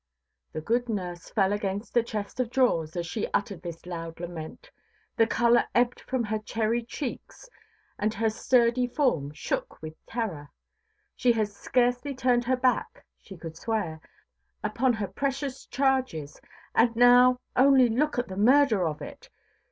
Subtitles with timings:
[0.51, 4.71] The good nurse fell against a chest of drawers, as she uttered this loud lament;
[5.15, 7.47] the colour ebbed from her cherry cheeks,
[7.99, 10.49] and her sturdy form shook with terror.
[11.15, 14.01] She had scarcely turned her back, she could swear,
[14.63, 16.41] upon her precious charges;
[16.73, 19.29] and now only look at the murder of it!